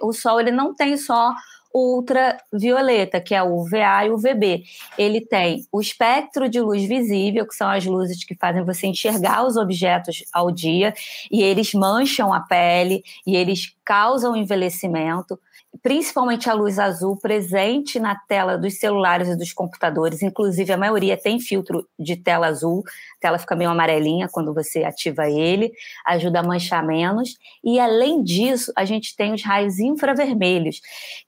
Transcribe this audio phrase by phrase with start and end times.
[0.00, 1.34] O sol ele não tem só
[1.72, 4.64] ultravioleta, que é o UVA e o UVB.
[4.98, 9.46] Ele tem o espectro de luz visível, que são as luzes que fazem você enxergar
[9.46, 10.92] os objetos ao dia,
[11.30, 15.38] e eles mancham a pele e eles causam envelhecimento.
[15.82, 21.16] Principalmente a luz azul presente na tela dos celulares e dos computadores, inclusive a maioria
[21.16, 22.82] tem filtro de tela azul,
[23.16, 25.72] a tela fica meio amarelinha quando você ativa ele,
[26.04, 30.80] ajuda a manchar menos, e além disso, a gente tem os raios infravermelhos,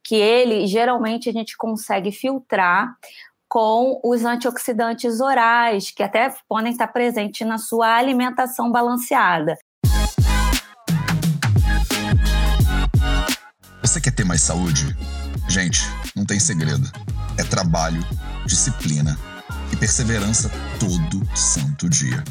[0.02, 2.96] que ele geralmente a gente consegue filtrar
[3.48, 9.58] com os antioxidantes orais, que até podem estar presentes na sua alimentação balanceada.
[13.82, 14.96] Você quer ter mais saúde?
[15.48, 15.82] Gente,
[16.16, 16.90] não tem segredo.
[17.38, 18.00] É trabalho,
[18.46, 19.18] disciplina
[19.70, 22.24] e perseverança todo santo dia.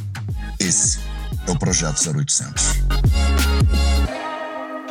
[0.60, 1.00] Esse
[1.48, 2.82] é o Projeto 0800.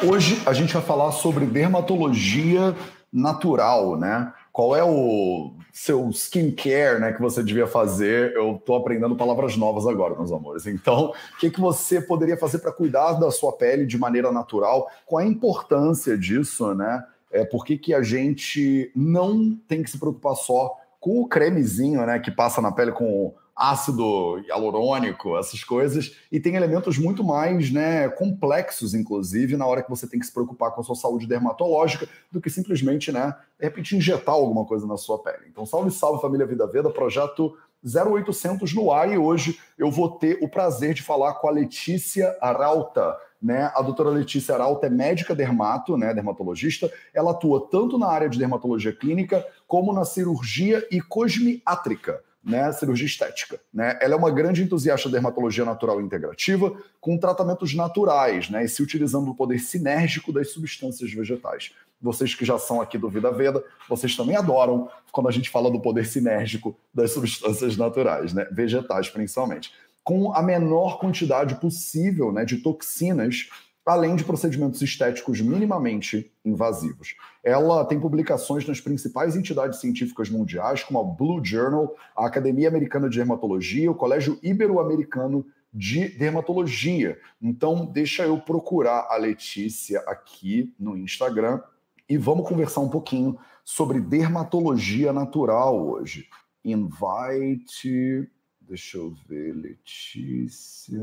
[0.03, 2.75] Hoje a gente vai falar sobre dermatologia
[3.13, 4.33] natural, né?
[4.53, 8.35] Qual é o seu skincare né, que você devia fazer?
[8.35, 10.67] Eu estou aprendendo palavras novas agora, meus amores.
[10.67, 14.89] Então, o que, que você poderia fazer para cuidar da sua pele de maneira natural?
[15.07, 17.05] Qual a importância disso, né?
[17.33, 22.05] É, por que, que a gente não tem que se preocupar só com o cremezinho,
[22.05, 27.71] né, que passa na pele com ácido hialurônico, essas coisas, e tem elementos muito mais
[27.71, 31.27] né, complexos, inclusive, na hora que você tem que se preocupar com a sua saúde
[31.27, 35.45] dermatológica, do que simplesmente, né, de repente, injetar alguma coisa na sua pele.
[35.51, 40.39] Então, salve, salve, família Vida Veda, projeto 0800 no ar, e hoje eu vou ter
[40.41, 43.71] o prazer de falar com a Letícia Arauta, né?
[43.75, 46.91] A doutora Letícia Arauta é médica dermato, né, dermatologista.
[47.13, 53.07] Ela atua tanto na área de dermatologia clínica como na cirurgia e cosmiátrica né, cirurgia
[53.07, 53.61] estética.
[53.73, 53.99] Né?
[54.01, 58.83] Ela é uma grande entusiasta da dermatologia natural integrativa, com tratamentos naturais, né, e se
[58.83, 61.73] utilizando o poder sinérgico das substâncias vegetais.
[62.01, 65.71] Vocês que já são aqui do Vida Veda, vocês também adoram quando a gente fala
[65.71, 72.45] do poder sinérgico das substâncias naturais, né, vegetais principalmente, com a menor quantidade possível né,
[72.45, 73.49] de toxinas
[73.85, 77.17] além de procedimentos estéticos minimamente invasivos.
[77.43, 83.09] Ela tem publicações nas principais entidades científicas mundiais, como a Blue Journal, a Academia Americana
[83.09, 87.19] de Dermatologia, o Colégio Ibero-Americano de Dermatologia.
[87.41, 91.61] Então, deixa eu procurar a Letícia aqui no Instagram
[92.09, 96.29] e vamos conversar um pouquinho sobre dermatologia natural hoje.
[96.65, 98.29] Invite.
[98.61, 101.01] Deixa eu ver, Letícia.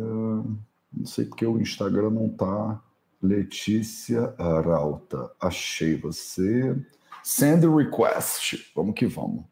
[0.97, 2.81] Não sei porque o Instagram não tá.
[3.22, 5.31] Letícia Arauta.
[5.40, 6.75] Achei você.
[7.24, 8.72] Send request.
[8.75, 9.44] Vamos que vamos.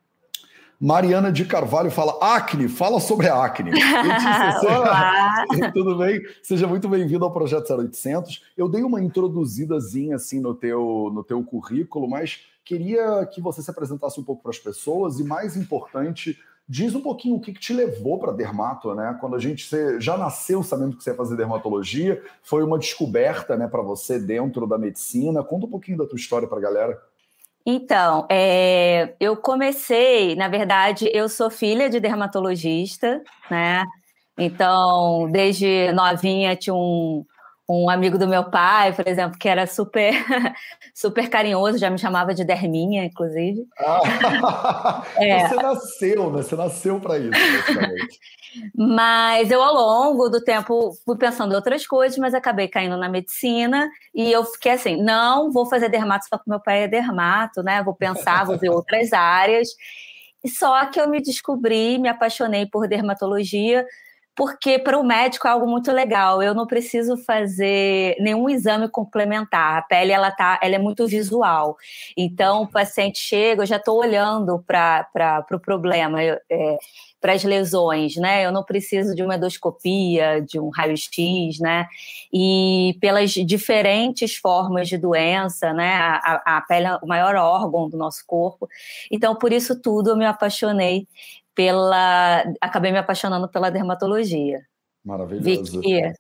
[0.80, 3.72] Mariana de Carvalho fala acne, fala sobre a acne.
[3.72, 5.46] Letícia, Olá!
[5.74, 6.22] Tudo bem?
[6.44, 8.44] Seja muito bem-vindo ao Projeto 0800.
[8.58, 13.72] Eu dei uma introduzidazinha assim no teu, no teu currículo, mas queria que você se
[13.72, 17.60] apresentasse um pouco para as pessoas e, mais importante, Diz um pouquinho o que, que
[17.60, 19.16] te levou para dermato, né?
[19.22, 23.56] Quando a gente você já nasceu sabendo que você ia fazer dermatologia, foi uma descoberta,
[23.56, 25.44] né, para você dentro da medicina.
[25.44, 27.00] Conta um pouquinho da tua história para a galera.
[27.64, 33.84] Então, é, eu comecei, na verdade, eu sou filha de dermatologista, né?
[34.38, 37.26] Então, desde novinha tinha um,
[37.68, 40.14] um amigo do meu pai, por exemplo, que era super
[40.94, 43.66] super carinhoso, já me chamava de Derminha, inclusive.
[43.80, 45.48] Ah, é.
[45.48, 46.44] Você nasceu, né?
[46.44, 48.20] Você nasceu para isso, basicamente.
[48.76, 53.10] mas eu, ao longo do tempo, fui pensando em outras coisas, mas acabei caindo na
[53.10, 57.64] medicina e eu fiquei assim: não, vou fazer dermato só porque meu pai é dermato,
[57.64, 57.82] né?
[57.82, 59.70] Vou pensar, vou ver outras áreas.
[60.48, 63.84] Só que eu me descobri, me apaixonei por dermatologia
[64.36, 66.44] porque para o médico é algo muito legal.
[66.44, 69.78] Eu não preciso fazer nenhum exame complementar.
[69.78, 71.78] A pele ela tá, ela é muito visual.
[72.18, 75.08] Então o paciente chega, eu já estou olhando para
[75.42, 76.78] o pro problema, é,
[77.22, 78.46] para as lesões, né?
[78.46, 81.88] Eu não preciso de uma endoscopia, de um raio-x, né?
[82.32, 85.96] E pelas diferentes formas de doença, né?
[85.96, 88.68] A, a pele é o maior órgão do nosso corpo.
[89.10, 91.08] Então por isso tudo eu me apaixonei
[91.56, 92.44] pela.
[92.62, 94.62] Acabei me apaixonando pela dermatologia.
[95.04, 95.80] Maravilhoso.
[95.80, 96.14] Vi que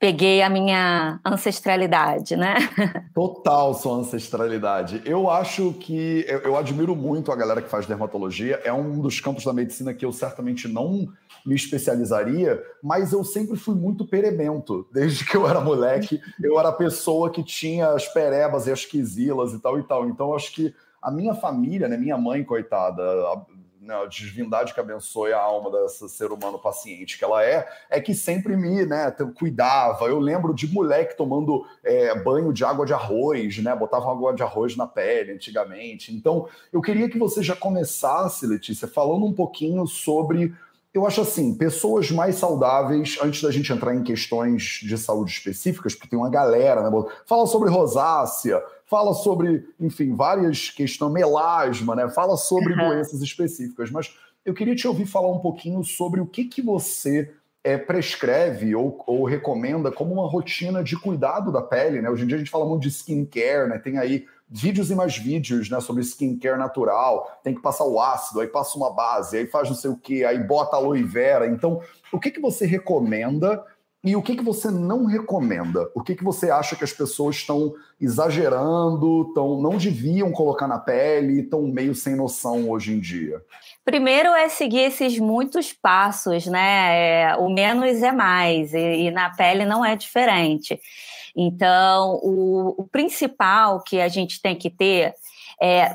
[0.00, 2.54] peguei a minha ancestralidade, né?
[3.14, 5.02] Total sua ancestralidade.
[5.04, 8.60] Eu acho que eu, eu, admiro muito a galera que faz dermatologia.
[8.64, 11.06] É um dos campos da medicina que eu certamente não
[11.44, 14.88] me especializaria, mas eu sempre fui muito perebento.
[14.90, 18.86] Desde que eu era moleque, eu era a pessoa que tinha as perebas e as
[18.86, 20.08] quisilas e tal e tal.
[20.08, 23.02] Então, acho que a minha família, né, minha mãe, coitada,
[23.80, 28.14] né, divindade que abençoe a alma desse ser humano paciente que ela é, é que
[28.14, 30.04] sempre me né, cuidava.
[30.04, 33.74] Eu lembro de moleque tomando é, banho de água de arroz, né?
[33.74, 36.14] Botava água de arroz na pele antigamente.
[36.14, 40.54] Então, eu queria que você já começasse, Letícia, falando um pouquinho sobre
[40.92, 45.94] eu acho assim, pessoas mais saudáveis, antes da gente entrar em questões de saúde específicas,
[45.94, 47.04] porque tem uma galera, né?
[47.24, 52.08] Fala sobre rosácea, fala sobre, enfim, várias questões, melasma, né?
[52.08, 52.88] Fala sobre uhum.
[52.88, 53.88] doenças específicas.
[53.88, 54.12] Mas
[54.44, 57.32] eu queria te ouvir falar um pouquinho sobre o que, que você
[57.62, 62.10] é, prescreve ou, ou, recomenda como uma rotina de cuidado da pele, né?
[62.10, 63.78] Hoje em dia a gente fala muito de skincare, né?
[63.78, 68.40] Tem aí vídeos e mais vídeos, né, sobre skincare natural, tem que passar o ácido,
[68.40, 71.46] aí passa uma base, aí faz não sei o que, aí bota aloe vera.
[71.46, 71.80] Então,
[72.12, 73.64] o que, que você recomenda
[74.02, 75.90] e o que, que você não recomenda?
[75.94, 80.78] O que, que você acha que as pessoas estão exagerando, tão, não deviam colocar na
[80.78, 83.42] pele, estão meio sem noção hoje em dia?
[83.84, 87.28] Primeiro é seguir esses muitos passos, né?
[87.28, 90.80] É, o menos é mais, e, e na pele não é diferente.
[91.36, 95.14] Então, o, o principal que a gente tem que ter
[95.60, 95.92] é,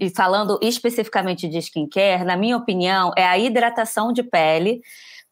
[0.00, 4.82] e falando especificamente de skincare, na minha opinião, é a hidratação de pele,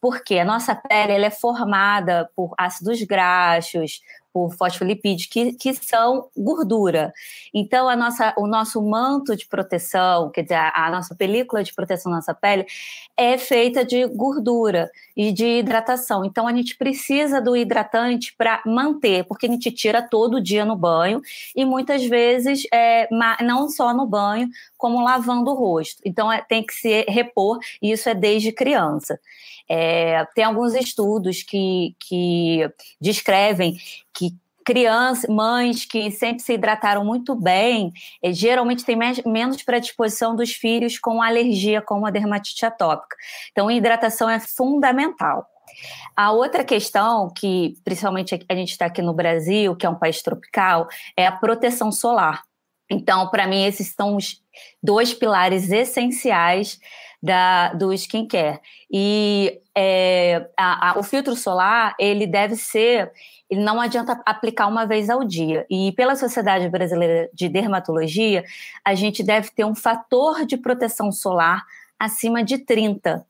[0.05, 6.27] porque a nossa pele ela é formada por ácidos graxos, por fosfolipídios, que, que são
[6.37, 7.11] gordura.
[7.51, 11.73] Então, a nossa, o nosso manto de proteção, quer dizer, a, a nossa película de
[11.73, 12.67] proteção da nossa pele,
[13.17, 16.23] é feita de gordura e de hidratação.
[16.23, 20.75] Então, a gente precisa do hidratante para manter, porque a gente tira todo dia no
[20.75, 21.19] banho
[21.55, 23.07] e muitas vezes, é,
[23.41, 24.49] não só no banho,
[24.85, 25.99] como lavando o rosto.
[26.05, 29.19] Então, é, tem que se repor, e isso é desde criança.
[29.67, 32.69] É, tem alguns estudos que, que
[33.01, 33.77] descrevem
[34.13, 34.31] que
[34.63, 37.91] crianças, mães que sempre se hidrataram muito bem,
[38.21, 38.95] eh, geralmente têm
[39.25, 43.15] menos predisposição dos filhos com alergia, como a dermatite atópica.
[43.51, 45.47] Então, hidratação é fundamental.
[46.15, 50.21] A outra questão, que principalmente a gente está aqui no Brasil, que é um país
[50.21, 50.87] tropical,
[51.17, 52.43] é a proteção solar.
[52.89, 54.41] Então, para mim, esses são os
[54.81, 56.79] dois pilares essenciais
[57.21, 58.59] da, do skincare.
[58.91, 63.11] E é, a, a, o filtro solar, ele deve ser,
[63.49, 65.65] ele não adianta aplicar uma vez ao dia.
[65.69, 68.43] E pela Sociedade Brasileira de Dermatologia,
[68.83, 71.63] a gente deve ter um fator de proteção solar
[71.99, 73.25] acima de 30.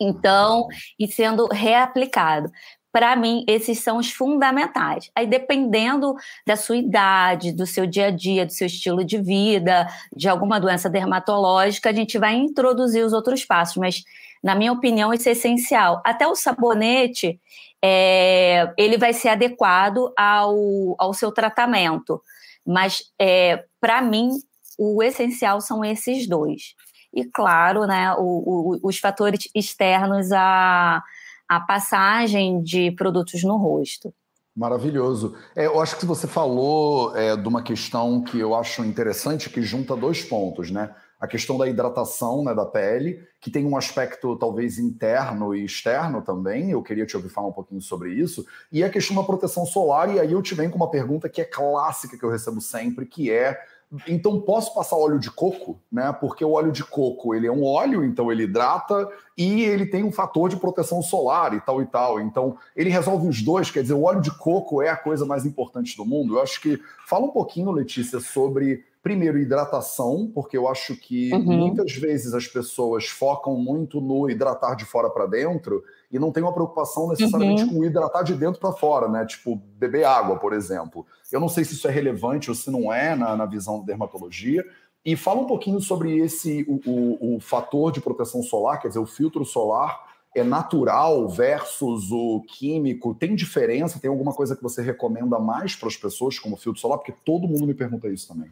[0.00, 0.68] Então,
[0.98, 2.52] e sendo reaplicado.
[2.90, 5.10] Para mim, esses são os fundamentais.
[5.14, 6.14] Aí, dependendo
[6.46, 9.86] da sua idade, do seu dia a dia, do seu estilo de vida,
[10.16, 14.04] de alguma doença dermatológica, a gente vai introduzir os outros passos, mas,
[14.42, 16.00] na minha opinião, isso é essencial.
[16.04, 17.38] Até o sabonete,
[17.82, 22.22] é, ele vai ser adequado ao, ao seu tratamento,
[22.66, 24.30] mas, é, para mim,
[24.78, 26.74] o essencial são esses dois.
[27.12, 31.02] E, claro, né, o, o, os fatores externos a
[31.48, 34.12] a passagem de produtos no rosto.
[34.54, 35.36] Maravilhoso.
[35.54, 39.62] É, eu acho que você falou é, de uma questão que eu acho interessante, que
[39.62, 40.92] junta dois pontos, né?
[41.20, 46.22] A questão da hidratação né, da pele, que tem um aspecto talvez interno e externo
[46.22, 46.70] também.
[46.70, 48.44] Eu queria te ouvir falar um pouquinho sobre isso.
[48.70, 51.40] E a questão da proteção solar, e aí eu te venho com uma pergunta que
[51.40, 53.60] é clássica que eu recebo sempre, que é
[54.06, 56.12] então posso passar óleo de coco, né?
[56.12, 60.04] Porque o óleo de coco ele é um óleo, então ele hidrata e ele tem
[60.04, 62.20] um fator de proteção solar e tal e tal.
[62.20, 63.70] Então ele resolve os dois.
[63.70, 66.36] Quer dizer, o óleo de coco é a coisa mais importante do mundo.
[66.36, 71.56] Eu acho que fala um pouquinho, Letícia, sobre primeiro hidratação, porque eu acho que uhum.
[71.56, 76.42] muitas vezes as pessoas focam muito no hidratar de fora para dentro e não tem
[76.42, 77.74] uma preocupação necessariamente uhum.
[77.74, 79.26] com hidratar de dentro para fora, né?
[79.26, 81.06] Tipo, beber água, por exemplo.
[81.30, 83.86] Eu não sei se isso é relevante ou se não é na, na visão da
[83.86, 84.64] dermatologia.
[85.04, 89.00] E fala um pouquinho sobre esse o, o, o fator de proteção solar, quer dizer,
[89.00, 93.14] o filtro solar é natural versus o químico?
[93.14, 93.98] Tem diferença?
[93.98, 96.98] Tem alguma coisa que você recomenda mais para as pessoas como filtro solar?
[96.98, 98.50] Porque todo mundo me pergunta isso também.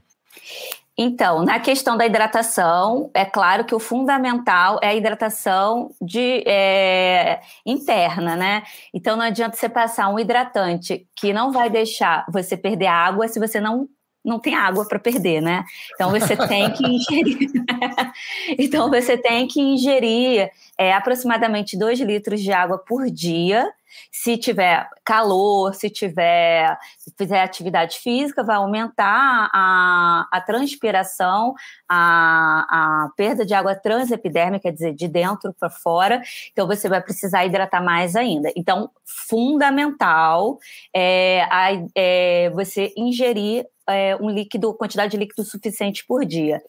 [0.98, 7.40] Então, na questão da hidratação, é claro que o fundamental é a hidratação de, é,
[7.66, 8.62] interna, né?
[8.94, 13.38] Então, não adianta você passar um hidratante que não vai deixar você perder água se
[13.38, 13.86] você não
[14.26, 15.64] não tem água para perder, né?
[15.94, 17.50] Então você tem que ingerir.
[18.58, 23.72] então você tem que ingerir é, aproximadamente 2 litros de água por dia
[24.10, 31.54] se tiver calor, se tiver, se fizer atividade física, vai aumentar a, a transpiração,
[31.88, 36.22] a, a perda de água transepidérmica, quer dizer, de dentro para fora.
[36.52, 38.50] Então, você vai precisar hidratar mais ainda.
[38.56, 40.58] Então, fundamental
[40.94, 46.62] é, a, é você ingerir é, um líquido, quantidade de líquido suficiente por dia.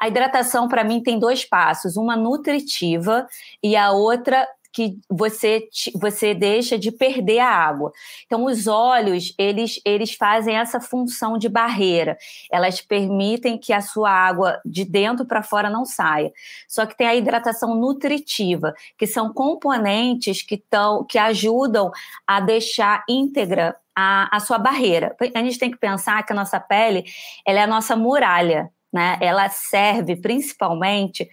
[0.00, 3.26] A hidratação, para mim, tem dois passos: uma nutritiva
[3.62, 4.46] e a outra
[4.76, 7.90] que você, você deixa de perder a água.
[8.26, 12.18] Então, os olhos, eles, eles fazem essa função de barreira.
[12.52, 16.30] Elas permitem que a sua água de dentro para fora não saia.
[16.68, 21.90] Só que tem a hidratação nutritiva, que são componentes que, tão, que ajudam
[22.26, 25.16] a deixar íntegra a, a sua barreira.
[25.34, 27.04] A gente tem que pensar que a nossa pele
[27.46, 28.70] ela é a nossa muralha.
[28.92, 29.18] Né?
[29.20, 31.28] Ela serve principalmente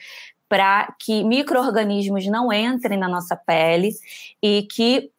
[0.48, 3.92] para que micro-organismos não entrem na nossa pele
[4.42, 5.12] e que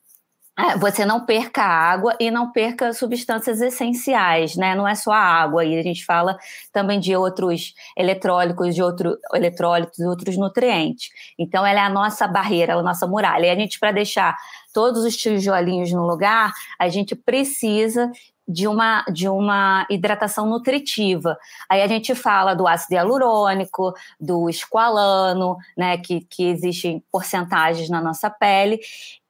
[0.56, 4.76] é, você não perca água e não perca substâncias essenciais, né?
[4.76, 6.38] Não é só a água, e a gente fala
[6.72, 11.08] também de outros eletrólicos, de outro, eletrólitos e outros nutrientes.
[11.36, 13.46] Então, ela é a nossa barreira, a nossa muralha.
[13.46, 14.36] E a gente, para deixar
[14.74, 18.10] todos os tijolinhos no lugar, a gente precisa
[18.46, 21.38] de uma, de uma hidratação nutritiva.
[21.70, 28.02] Aí a gente fala do ácido hialurônico, do esqualano, né, que, que existem porcentagens na
[28.02, 28.80] nossa pele,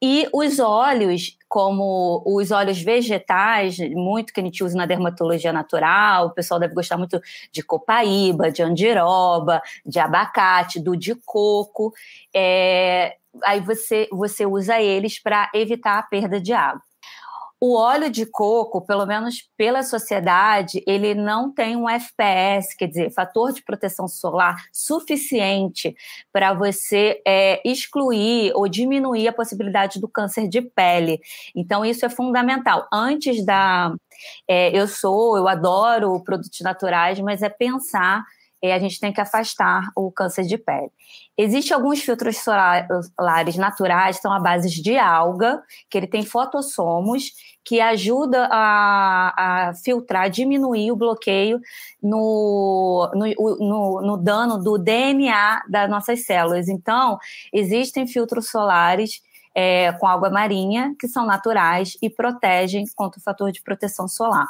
[0.01, 6.25] e os óleos, como os óleos vegetais, muito que a gente usa na dermatologia natural,
[6.25, 7.17] o pessoal deve gostar muito
[7.49, 11.93] de copaíba, de andiroba, de abacate, do de coco,
[12.35, 16.81] é, aí você, você usa eles para evitar a perda de água.
[17.67, 23.11] O óleo de coco, pelo menos pela sociedade, ele não tem um FPS, quer dizer,
[23.11, 25.95] fator de proteção solar suficiente
[26.31, 31.19] para você é, excluir ou diminuir a possibilidade do câncer de pele.
[31.55, 32.87] Então, isso é fundamental.
[32.93, 33.95] Antes da.
[34.47, 38.23] É, eu sou, eu adoro produtos naturais, mas é pensar
[38.63, 40.91] a gente tem que afastar o câncer de pele.
[41.37, 47.31] Existem alguns filtros solares naturais, estão à base de alga, que ele tem fotossomos,
[47.63, 51.59] que ajuda a, a filtrar, diminuir o bloqueio
[52.01, 56.69] no, no, no, no dano do DNA das nossas células.
[56.69, 57.17] Então,
[57.51, 59.21] existem filtros solares
[59.53, 64.47] é, com água marinha, que são naturais e protegem contra o fator de proteção solar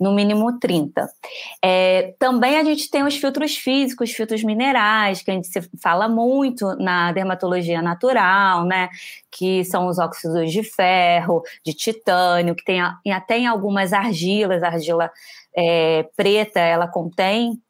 [0.00, 1.08] no mínimo 30.
[1.62, 5.48] É, também a gente tem os filtros físicos, filtros minerais, que a gente
[5.82, 8.88] fala muito na dermatologia natural, né?
[9.30, 12.80] Que são os óxidos de ferro, de titânio, que tem
[13.12, 15.10] até em algumas argilas, argila
[15.56, 17.60] é, preta, ela contém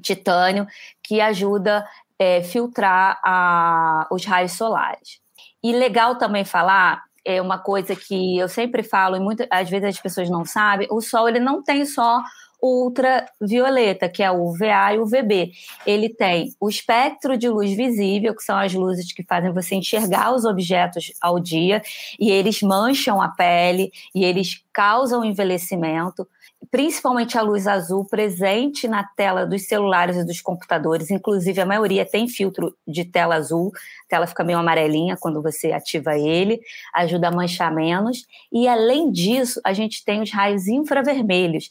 [0.00, 0.66] titânio,
[1.02, 5.20] que ajuda a é, filtrar a, os raios solares.
[5.62, 9.88] E legal também falar é uma coisa que eu sempre falo e muitas às vezes
[9.88, 12.22] as pessoas não sabem, o sol ele não tem só
[12.62, 15.52] ultravioleta, que é o UVA e o UVB.
[15.86, 20.34] Ele tem o espectro de luz visível, que são as luzes que fazem você enxergar
[20.34, 21.82] os objetos ao dia,
[22.18, 26.26] e eles mancham a pele e eles causam envelhecimento
[26.70, 32.04] principalmente a luz azul presente na tela dos celulares e dos computadores, inclusive a maioria
[32.04, 36.60] tem filtro de tela azul, a tela fica meio amarelinha quando você ativa ele,
[36.94, 41.68] ajuda a manchar menos, e além disso, a gente tem os raios infravermelhos,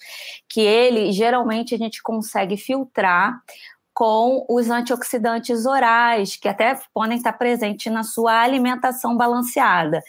[0.48, 3.42] que ele geralmente a gente consegue filtrar
[3.94, 10.02] com os antioxidantes orais, que até podem estar presentes na sua alimentação balanceada.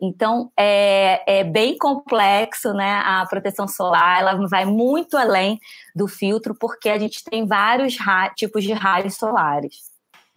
[0.00, 3.02] Então, é, é bem complexo, né?
[3.04, 5.58] A proteção solar, ela vai muito além
[5.94, 7.96] do filtro, porque a gente tem vários
[8.36, 9.88] tipos de raios solares.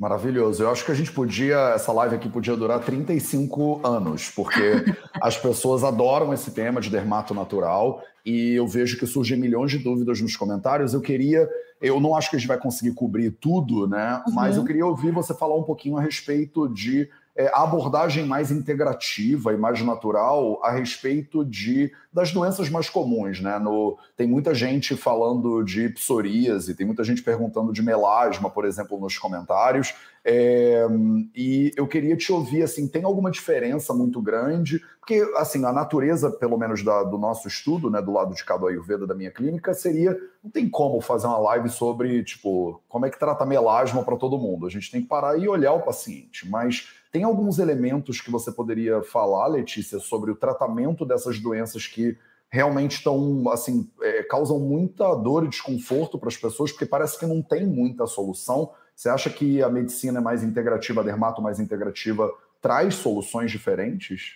[0.02, 0.64] Maravilhoso.
[0.64, 4.84] Eu acho que a gente podia, essa live aqui podia durar 35 anos, porque
[5.22, 9.78] as pessoas adoram esse tema de dermato natural e eu vejo que surgem milhões de
[9.78, 10.96] dúvidas nos comentários.
[10.96, 11.48] Eu queria,
[11.80, 14.24] eu não acho que a gente vai conseguir cobrir tudo, né?
[14.26, 14.34] Uhum.
[14.34, 17.08] Mas eu queria ouvir você falar um pouquinho a respeito de
[17.54, 23.58] a abordagem mais integrativa e mais natural a respeito de das doenças mais comuns, né?
[23.58, 29.00] No, tem muita gente falando de psoríase, tem muita gente perguntando de melasma, por exemplo,
[29.00, 29.94] nos comentários.
[30.24, 30.86] É,
[31.34, 34.82] e eu queria te ouvir, assim, tem alguma diferença muito grande?
[35.00, 38.68] Porque, assim, a natureza, pelo menos da, do nosso estudo, né, do lado de cada
[38.68, 43.10] Ayurveda da minha clínica, seria, não tem como fazer uma live sobre, tipo, como é
[43.10, 44.68] que trata melasma para todo mundo.
[44.68, 48.52] A gente tem que parar e olhar o paciente, mas tem alguns elementos que você
[48.52, 52.18] poderia falar, Letícia, sobre o tratamento dessas doenças que
[52.50, 57.26] realmente estão, assim, é, causam muita dor e desconforto para as pessoas, porque parece que
[57.26, 58.72] não tem muita solução.
[58.96, 64.36] Você acha que a medicina é mais integrativa, a dermato mais integrativa, traz soluções diferentes?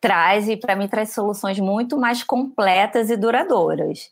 [0.00, 4.10] Traz, e para mim traz soluções muito mais completas e duradouras.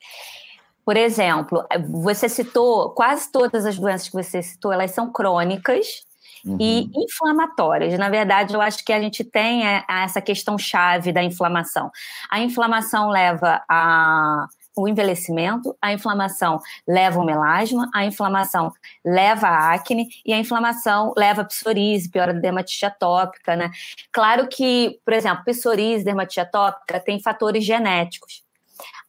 [0.85, 6.05] Por exemplo, você citou, quase todas as doenças que você citou, elas são crônicas,
[6.45, 6.57] Uhum.
[6.61, 7.97] e inflamatórias.
[7.99, 11.91] Na verdade, eu acho que a gente tem é, essa questão chave da inflamação.
[12.31, 16.59] A inflamação leva a o envelhecimento, a inflamação
[16.89, 18.73] leva o melasma, a inflamação
[19.05, 23.71] leva a acne e a inflamação leva a psoríase, piora a dermatite atópica, né?
[24.11, 28.43] Claro que, por exemplo, psoríase, dermatite atópica tem fatores genéticos.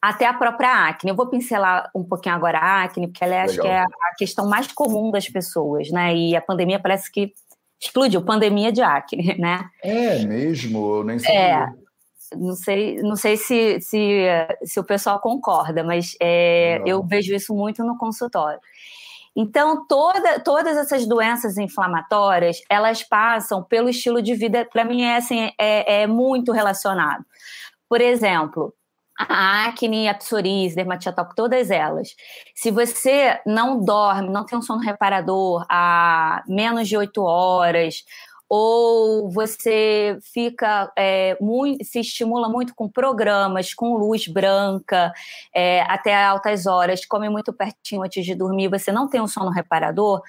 [0.00, 1.10] Até a própria acne.
[1.10, 4.14] Eu vou pincelar um pouquinho agora a acne, porque ela é, acho que é a
[4.18, 6.14] questão mais comum das pessoas, né?
[6.14, 7.32] E a pandemia parece que
[7.80, 9.68] explodiu, pandemia de acne, né?
[9.82, 11.34] É mesmo, eu nem sabia.
[11.34, 11.66] É,
[12.36, 14.26] não sei, não sei se, se,
[14.62, 18.60] se o pessoal concorda, mas é, eu vejo isso muito no consultório.
[19.36, 25.16] Então, toda, todas essas doenças inflamatórias, elas passam pelo estilo de vida, para mim, é,
[25.16, 27.24] assim, é, é muito relacionado.
[27.88, 28.72] Por exemplo,
[29.18, 32.14] a acne, a psoríase, dermatite todas elas.
[32.54, 38.04] Se você não dorme, não tem um sono reparador há menos de oito horas,
[38.48, 45.12] ou você fica é, muito, se estimula muito com programas, com luz branca,
[45.54, 49.50] é, até altas horas, come muito pertinho antes de dormir, você não tem um sono
[49.50, 50.22] reparador,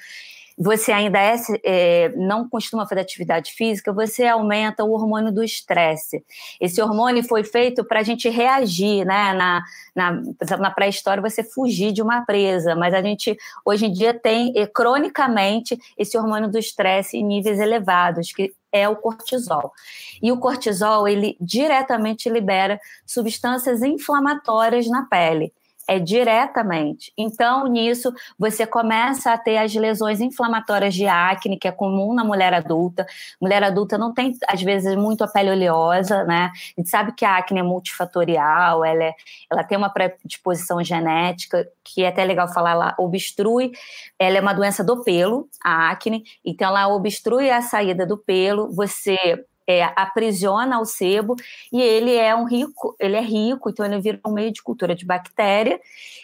[0.57, 6.23] você ainda é, é, não costuma fazer atividade física, você aumenta o hormônio do estresse.
[6.61, 9.33] Esse hormônio foi feito para a gente reagir, né?
[9.33, 10.21] Na, na,
[10.57, 15.77] na pré-história, você fugir de uma presa, mas a gente hoje em dia tem cronicamente
[15.97, 19.73] esse hormônio do estresse em níveis elevados, que é o cortisol.
[20.21, 25.53] E o cortisol, ele diretamente libera substâncias inflamatórias na pele
[25.87, 27.11] é diretamente.
[27.17, 32.23] Então, nisso, você começa a ter as lesões inflamatórias de acne, que é comum na
[32.23, 33.05] mulher adulta.
[33.39, 36.51] Mulher adulta não tem, às vezes, muito a pele oleosa, né?
[36.77, 39.13] A gente sabe que a acne é multifatorial, ela, é,
[39.51, 43.71] ela tem uma predisposição genética, que é até legal falar, ela obstrui,
[44.17, 48.71] ela é uma doença do pelo, a acne, então ela obstrui a saída do pelo,
[48.73, 51.35] você é, aprisiona o sebo
[51.71, 54.95] e ele é um rico, ele é rico, então ele vira um meio de cultura
[54.95, 55.79] de bactéria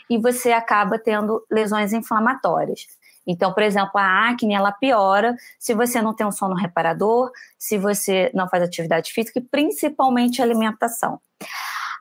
[0.10, 2.88] e você acaba tendo lesões inflamatórias.
[3.26, 7.78] Então, por exemplo, a acne ela piora se você não tem um sono reparador, se
[7.78, 11.20] você não faz atividade física e principalmente alimentação.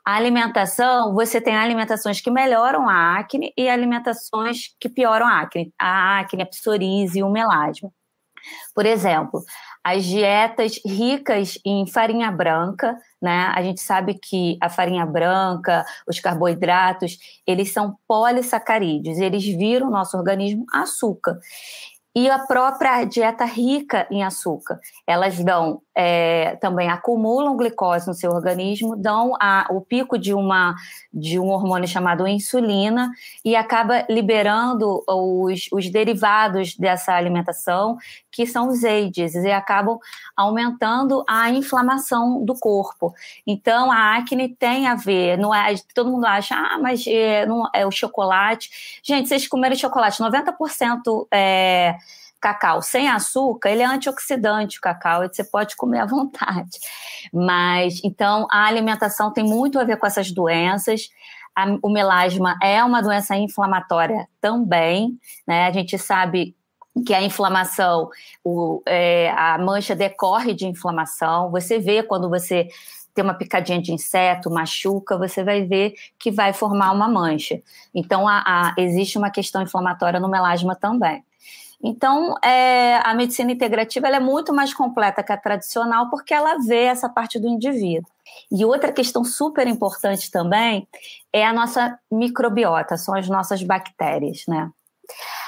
[0.04, 5.73] A alimentação, você tem alimentações que melhoram a acne e alimentações que pioram a acne.
[5.78, 7.93] A acne, a psoríase e o melasma.
[8.75, 9.43] Por exemplo,
[9.83, 13.50] as dietas ricas em farinha branca, né?
[13.55, 19.91] A gente sabe que a farinha branca, os carboidratos, eles são polissacarídeos, eles viram o
[19.91, 21.39] nosso organismo açúcar
[22.15, 24.81] e a própria dieta rica em açúcar.
[25.07, 30.75] Elas dão é, também acumulam glicose no seu organismo, dão a, o pico de, uma,
[31.13, 33.11] de um hormônio chamado insulina
[33.45, 37.97] e acaba liberando os, os derivados dessa alimentação,
[38.31, 39.99] que são os AIDS, e acabam
[40.37, 43.13] aumentando a inflamação do corpo.
[43.47, 47.69] Então, a acne tem a ver, não é, todo mundo acha, ah, mas é, não,
[47.75, 49.00] é o chocolate.
[49.03, 51.97] Gente, vocês comerem chocolate, 90% é
[52.41, 56.79] cacau sem açúcar, ele é antioxidante o cacau, você pode comer à vontade.
[57.33, 61.09] Mas então a alimentação tem muito a ver com essas doenças.
[61.55, 65.67] A, o melasma é uma doença inflamatória também, né?
[65.67, 66.57] A gente sabe
[67.07, 68.09] que a inflamação,
[68.45, 71.50] o, é, a mancha decorre de inflamação.
[71.50, 72.69] Você vê quando você
[73.15, 77.61] tem uma picadinha de inseto, machuca, você vai ver que vai formar uma mancha.
[77.95, 81.25] Então, a, a, existe uma questão inflamatória no melasma também.
[81.82, 86.84] Então, é, a medicina integrativa é muito mais completa que a tradicional porque ela vê
[86.84, 88.10] essa parte do indivíduo.
[88.52, 90.86] E outra questão super importante também
[91.32, 94.71] é a nossa microbiota, são as nossas bactérias, né?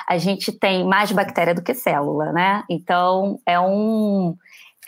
[0.09, 2.65] A gente tem mais bactéria do que célula, né?
[2.69, 4.37] Então, é um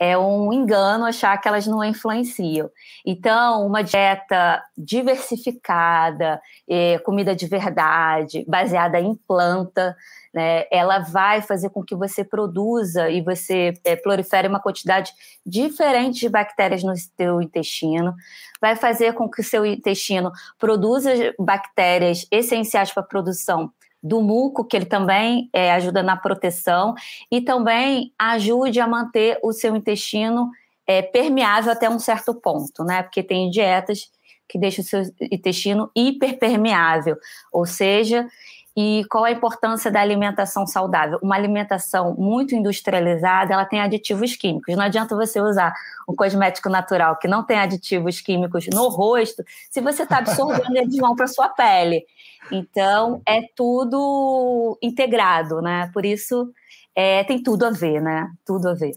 [0.00, 2.68] é um engano achar que elas não influenciam.
[3.06, 9.96] Então, uma dieta diversificada, é, comida de verdade, baseada em planta,
[10.34, 15.12] né, ela vai fazer com que você produza e você é, prolifere uma quantidade
[15.46, 18.12] diferente de bactérias no seu intestino,
[18.60, 23.70] vai fazer com que o seu intestino produza bactérias essenciais para a produção
[24.02, 26.94] do muco, que ele também é, ajuda na proteção,
[27.30, 30.50] e também ajude a manter o seu intestino
[30.86, 33.02] é, permeável até um certo ponto, né?
[33.02, 34.10] Porque tem dietas
[34.46, 37.16] que deixam o seu intestino hiperpermeável,
[37.50, 38.28] ou seja,
[38.76, 41.18] e qual a importância da alimentação saudável?
[41.22, 44.74] Uma alimentação muito industrializada, ela tem aditivos químicos.
[44.74, 45.72] Não adianta você usar
[46.08, 50.96] um cosmético natural que não tem aditivos químicos no rosto, se você está absorvendo eles
[50.96, 52.04] vão para sua pele.
[52.50, 55.90] Então, é tudo integrado, né?
[55.94, 56.52] Por isso,
[56.94, 58.30] é, tem tudo a ver, né?
[58.44, 58.92] Tudo a ver.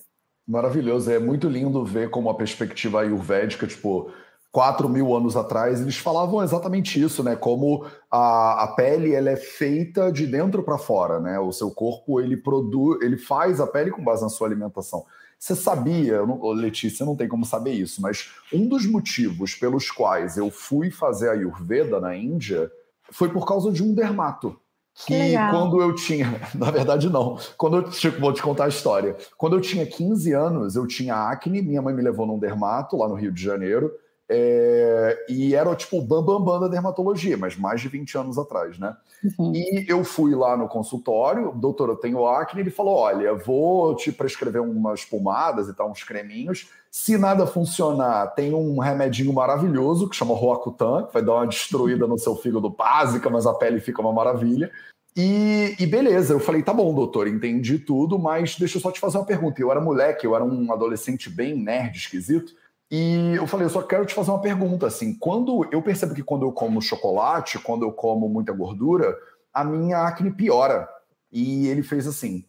[0.47, 1.11] Maravilhoso.
[1.11, 4.11] É muito lindo ver como a perspectiva ayurvédica, tipo,
[4.58, 7.36] 4 mil anos atrás, eles falavam exatamente isso, né?
[7.36, 11.38] Como a, a pele ela é feita de dentro para fora, né?
[11.39, 15.06] O seu corpo ele produz, ele faz a pele com base na sua alimentação.
[15.38, 20.38] Você sabia, não, Letícia, não tem como saber isso, mas um dos motivos pelos quais
[20.38, 22.72] eu fui fazer a Ayurveda na Índia
[23.12, 24.60] foi por causa de um dermato.
[25.06, 28.70] Que, que quando eu tinha, na verdade não, quando eu tipo, vou te contar a
[28.70, 29.15] história.
[29.38, 33.08] Quando eu tinha 15 anos, eu tinha acne, minha mãe me levou num dermato lá
[33.08, 33.93] no Rio de Janeiro.
[34.29, 38.37] É, e era tipo o bambambam bam, bam da dermatologia, mas mais de 20 anos
[38.37, 38.95] atrás, né?
[39.39, 39.53] Uhum.
[39.55, 44.11] E eu fui lá no consultório, doutor, eu tenho acne, ele falou: olha, vou te
[44.11, 46.69] prescrever umas pomadas e tal, uns creminhos.
[46.91, 52.05] Se nada funcionar, tem um remedinho maravilhoso que chama Roacutan, que vai dar uma destruída
[52.05, 54.71] no seu fígado básica, mas a pele fica uma maravilha.
[55.15, 58.99] E, e, beleza, eu falei, tá bom, doutor, entendi tudo, mas deixa eu só te
[58.99, 59.59] fazer uma pergunta.
[59.59, 62.53] Eu era moleque, eu era um adolescente bem nerd, esquisito.
[62.89, 66.23] E eu falei, eu só quero te fazer uma pergunta, assim, quando eu percebo que
[66.23, 69.15] quando eu como chocolate, quando eu como muita gordura,
[69.54, 70.88] a minha acne piora.
[71.32, 72.45] E ele fez assim,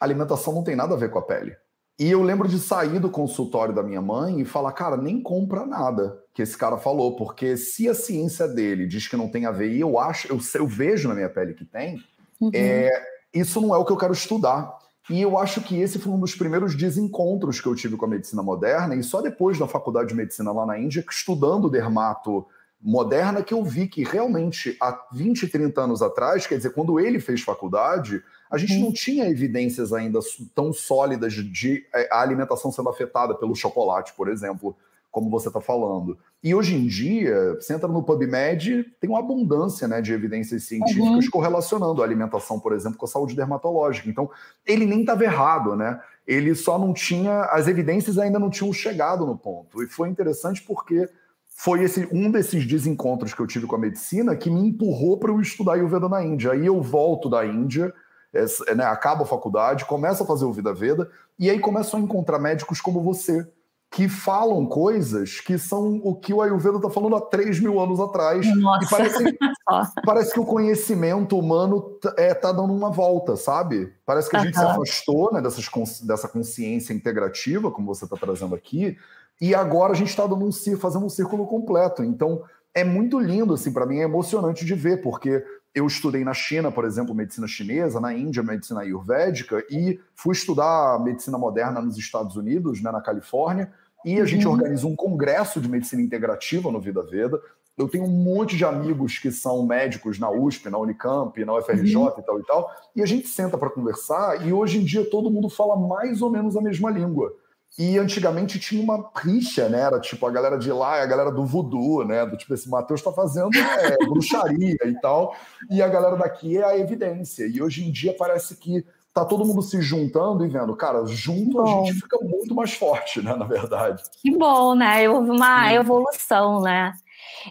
[0.00, 1.56] alimentação não tem nada a ver com a pele.
[1.98, 5.64] E eu lembro de sair do consultório da minha mãe e falar, cara, nem compra
[5.64, 9.52] nada que esse cara falou, porque se a ciência dele diz que não tem a
[9.52, 12.02] ver, e eu acho, eu, eu vejo na minha pele que tem,
[12.40, 12.50] uhum.
[12.52, 12.90] é,
[13.32, 14.76] isso não é o que eu quero estudar.
[15.10, 18.08] E eu acho que esse foi um dos primeiros desencontros que eu tive com a
[18.08, 22.46] medicina moderna, e só depois da faculdade de medicina lá na Índia, estudando dermato
[22.80, 27.20] moderna, que eu vi que realmente há 20, 30 anos atrás, quer dizer, quando ele
[27.20, 30.18] fez faculdade, a gente não tinha evidências ainda
[30.54, 34.76] tão sólidas de é, a alimentação sendo afetada pelo chocolate, por exemplo
[35.12, 36.18] como você está falando.
[36.42, 41.24] E hoje em dia, você entra no PubMed, tem uma abundância né, de evidências científicas
[41.26, 41.30] uhum.
[41.30, 44.08] correlacionando a alimentação, por exemplo, com a saúde dermatológica.
[44.08, 44.30] Então,
[44.66, 46.00] ele nem estava errado, né?
[46.26, 49.82] Ele só não tinha, as evidências ainda não tinham chegado no ponto.
[49.82, 51.06] E foi interessante porque
[51.46, 55.30] foi esse um desses desencontros que eu tive com a medicina que me empurrou para
[55.30, 56.52] eu estudar Ayurveda na Índia.
[56.52, 57.92] Aí eu volto da Índia,
[58.32, 62.00] é, né, acabo a faculdade, começo a fazer o Vida Veda, e aí começo a
[62.00, 63.46] encontrar médicos como você,
[63.92, 68.00] que falam coisas que são o que o Ayurveda está falando há 3 mil anos
[68.00, 68.46] atrás.
[68.56, 68.86] Nossa.
[68.86, 69.38] E parece,
[70.06, 73.92] parece que o conhecimento humano é, tá dando uma volta, sabe?
[74.06, 75.68] Parece que a gente se afastou né, dessas,
[76.00, 78.96] dessa consciência integrativa, como você está trazendo aqui,
[79.38, 82.02] e agora a gente está dando um fazendo um círculo completo.
[82.02, 82.42] Então,
[82.74, 86.72] é muito lindo, assim, para mim é emocionante de ver, porque eu estudei na China,
[86.72, 92.36] por exemplo, medicina chinesa, na Índia, medicina ayurvédica, e fui estudar medicina moderna nos Estados
[92.36, 93.70] Unidos, né, na Califórnia,
[94.04, 94.52] e a gente uhum.
[94.52, 97.40] organiza um congresso de medicina integrativa no Vida Veda.
[97.76, 101.96] Eu tenho um monte de amigos que são médicos na USP, na Unicamp, na UFRJ
[101.96, 102.08] uhum.
[102.18, 102.70] e tal e tal.
[102.96, 106.30] E a gente senta para conversar e hoje em dia todo mundo fala mais ou
[106.30, 107.34] menos a mesma língua.
[107.78, 109.80] E antigamente tinha uma rixa, né?
[109.80, 112.26] Era tipo a galera de lá a galera do voodoo, né?
[112.26, 115.34] Do tipo, esse Matheus está fazendo é, bruxaria e tal.
[115.70, 117.46] E a galera daqui é a evidência.
[117.46, 121.60] E hoje em dia parece que tá todo mundo se juntando e vendo, cara, junto
[121.60, 124.02] a gente fica muito mais forte, né, na verdade.
[124.20, 125.08] Que bom, né?
[125.08, 125.74] Houve uma Sim.
[125.74, 126.92] evolução, né?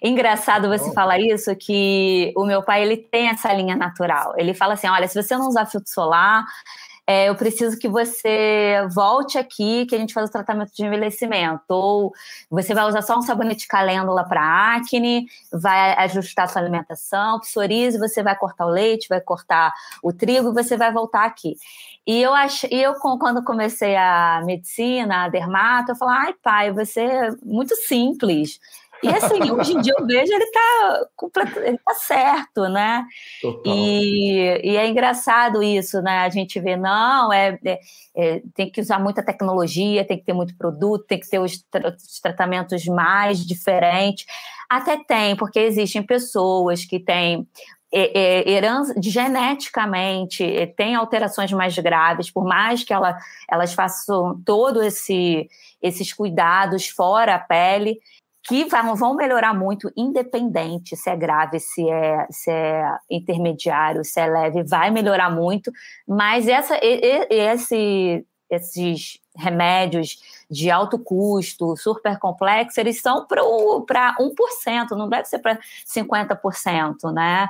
[0.02, 0.94] Engraçado você bom.
[0.94, 4.34] falar isso, que o meu pai ele tem essa linha natural.
[4.38, 6.46] Ele fala assim: olha, se você não usar filtro solar,
[7.12, 11.62] é, eu preciso que você volte aqui, que a gente faz o tratamento de envelhecimento.
[11.68, 12.14] Ou
[12.50, 18.24] você vai usar só um sabonete calêndula para acne, vai ajustar sua alimentação, psoríase, você
[18.24, 21.58] vai cortar o leite, vai cortar o trigo e você vai voltar aqui.
[22.08, 26.72] E eu acho, e eu quando comecei a medicina, a dermato, eu falei, ai pai,
[26.72, 28.58] você é muito simples.
[29.04, 31.08] E assim, hoje em dia eu vejo ele tá,
[31.66, 33.04] ele tá certo, né?
[33.66, 36.20] E, e, é engraçado isso, né?
[36.20, 37.80] A gente vê, não, é, é,
[38.16, 41.62] é, tem que usar muita tecnologia, tem que ter muito produto, tem que ter os,
[41.64, 44.26] tra os tratamentos mais diferentes.
[44.70, 47.48] Até tem, porque existem pessoas que têm
[47.94, 53.18] é, é, herança, geneticamente é, tem alterações mais graves, por mais que ela,
[53.50, 55.50] elas façam todos esse,
[55.82, 58.00] esses cuidados fora a pele,
[58.44, 64.28] que vão melhorar muito, independente se é grave, se é, se é intermediário, se é
[64.28, 65.72] leve, vai melhorar muito,
[66.08, 70.18] mas essa, esse, esses remédios
[70.50, 77.48] de alto custo, super complexos, eles são para 1%, não deve ser para 50%, né?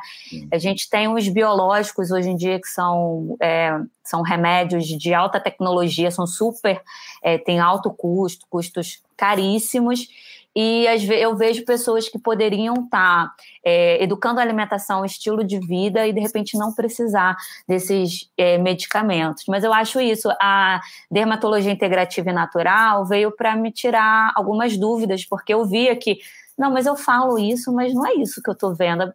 [0.51, 3.71] A gente tem os biológicos hoje em dia que são, é,
[4.03, 6.81] são remédios de alta tecnologia, são super,
[7.23, 10.07] é, tem alto custo, custos caríssimos,
[10.55, 10.85] e
[11.19, 13.33] eu vejo pessoas que poderiam estar tá,
[13.63, 17.35] é, educando a alimentação, estilo de vida e de repente não precisar
[17.67, 19.45] desses é, medicamentos.
[19.47, 25.25] Mas eu acho isso, a dermatologia integrativa e natural veio para me tirar algumas dúvidas,
[25.25, 26.19] porque eu via que
[26.61, 29.11] não, mas eu falo isso, mas não é isso que eu estou vendo.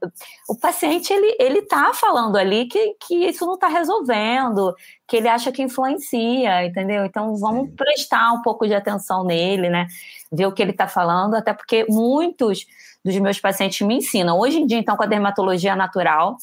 [0.48, 4.74] O paciente, ele, ele tá falando ali que, que isso não está resolvendo,
[5.06, 7.04] que ele acha que influencia, entendeu?
[7.04, 7.76] Então, vamos Sim.
[7.76, 9.86] prestar um pouco de atenção nele, né?
[10.32, 12.66] Ver o que ele está falando, até porque muitos
[13.04, 14.40] dos meus pacientes me ensinam.
[14.40, 16.36] Hoje em dia, então, com a dermatologia natural,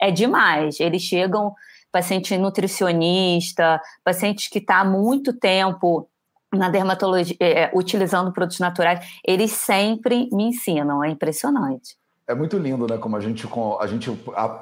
[0.00, 0.80] é demais.
[0.80, 1.54] Eles chegam,
[1.92, 6.08] paciente nutricionista, pacientes que está há muito tempo
[6.54, 11.96] na dermatologia, é, é, utilizando produtos naturais, eles sempre me ensinam, é impressionante.
[12.28, 12.98] É muito lindo, né?
[12.98, 14.10] Como a gente, a gente